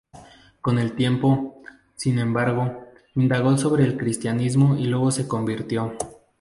Con 0.61 0.79
el 0.79 0.93
tiempo, 0.95 1.61
sin 1.95 2.17
embargo, 2.17 2.87
indagó 3.13 3.55
sobre 3.59 3.83
el 3.83 3.97
cristianismo 3.97 4.75
y 4.75 4.87
luego 4.87 5.11
se 5.11 5.27
convirtió. 5.27 5.93